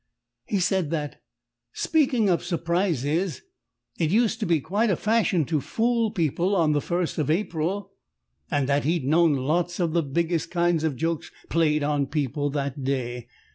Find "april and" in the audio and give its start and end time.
7.29-8.67